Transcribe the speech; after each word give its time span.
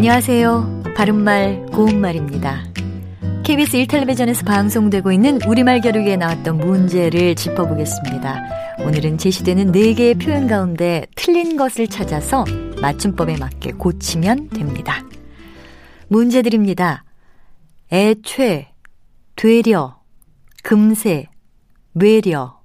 안녕하세요. 0.00 0.84
바른말 0.96 1.66
고운말입니다. 1.74 2.64
KBS 3.44 3.76
1텔레비전에서 3.84 4.46
방송되고 4.46 5.12
있는 5.12 5.38
우리말 5.46 5.82
겨루기에 5.82 6.16
나왔던 6.16 6.56
문제를 6.56 7.34
짚어보겠습니다. 7.34 8.78
오늘은 8.78 9.18
제시되는 9.18 9.72
4개의 9.72 10.18
표현 10.18 10.46
가운데 10.46 11.06
틀린 11.16 11.58
것을 11.58 11.86
찾아서 11.86 12.46
맞춤법에 12.80 13.36
맞게 13.36 13.72
고치면 13.72 14.48
됩니다. 14.48 15.04
문제 16.08 16.40
드립니다. 16.40 17.04
애최, 17.92 18.72
되려, 19.36 20.00
금세, 20.62 21.26
뇌려 21.92 22.58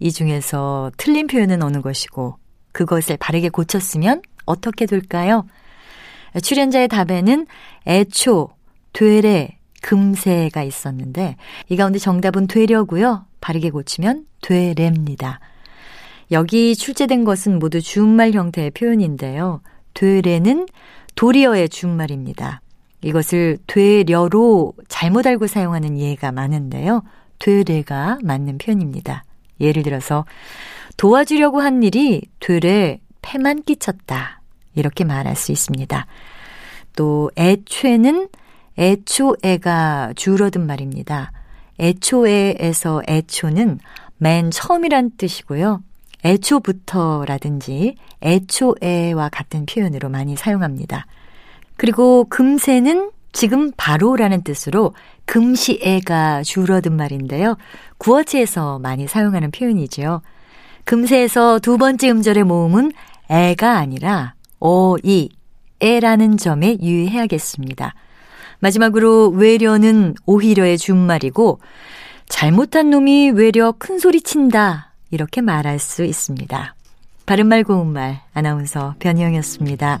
이 0.00 0.10
중에서 0.10 0.90
틀린 0.96 1.28
표현은 1.28 1.62
어느 1.62 1.80
것이고 1.80 2.38
그것을 2.72 3.18
바르게 3.18 3.50
고쳤으면 3.50 4.20
어떻게 4.46 4.86
될까요? 4.86 5.46
출연자의 6.40 6.88
답에는 6.88 7.46
애초, 7.86 8.50
되래, 8.92 9.58
금세가 9.82 10.62
있었는데 10.62 11.36
이 11.68 11.76
가운데 11.76 11.98
정답은 11.98 12.46
되려고요. 12.46 13.26
바르게 13.40 13.70
고치면 13.70 14.26
되랩니다. 14.40 15.38
여기 16.30 16.74
출제된 16.74 17.24
것은 17.24 17.58
모두 17.58 17.80
주말 17.82 18.32
형태의 18.32 18.70
표현인데요. 18.70 19.60
되래는 19.94 20.66
도리어의 21.16 21.68
준말입니다. 21.68 22.62
이것을 23.02 23.58
되려로 23.66 24.74
잘못 24.88 25.26
알고 25.26 25.46
사용하는 25.46 25.98
예가 25.98 26.32
많은데요. 26.32 27.02
되래가 27.38 28.18
맞는 28.22 28.58
표현입니다. 28.58 29.24
예를 29.60 29.82
들어서 29.82 30.24
도와주려고 30.96 31.60
한 31.60 31.82
일이 31.82 32.22
되래 32.38 33.00
패만 33.20 33.62
끼쳤다. 33.62 34.41
이렇게 34.74 35.04
말할 35.04 35.36
수 35.36 35.52
있습니다. 35.52 36.06
또 36.96 37.30
애초에는 37.36 38.28
애초에가 38.78 40.12
줄어든 40.16 40.66
말입니다. 40.66 41.32
애초에에서 41.78 43.02
애초는 43.08 43.78
맨 44.18 44.50
처음이란 44.50 45.12
뜻이고요. 45.16 45.82
애초부터라든지 46.24 47.96
애초에와 48.22 49.28
같은 49.30 49.66
표현으로 49.66 50.08
많이 50.08 50.36
사용합니다. 50.36 51.06
그리고 51.76 52.24
금세는 52.28 53.10
지금 53.32 53.72
바로라는 53.76 54.44
뜻으로 54.44 54.94
금시에가 55.24 56.42
줄어든 56.42 56.94
말인데요. 56.94 57.56
구어체에서 57.98 58.78
많이 58.78 59.08
사용하는 59.08 59.50
표현이지요. 59.50 60.22
금세에서 60.84 61.58
두 61.58 61.78
번째 61.78 62.10
음절의 62.10 62.44
모음은 62.44 62.92
에가 63.30 63.78
아니라 63.78 64.34
어이, 64.64 65.28
에라는 65.80 66.36
점에 66.36 66.78
유의해야겠습니다. 66.80 67.94
마지막으로 68.60 69.30
외려는 69.30 70.14
오히려의 70.24 70.78
준말이고 70.78 71.58
잘못한 72.28 72.90
놈이 72.90 73.30
외려 73.30 73.74
큰 73.76 73.98
소리 73.98 74.20
친다 74.20 74.92
이렇게 75.10 75.40
말할 75.40 75.80
수 75.80 76.04
있습니다. 76.04 76.76
바른말 77.26 77.64
고운말 77.64 78.20
아나운서 78.34 78.94
변희영이었습니다. 79.00 79.98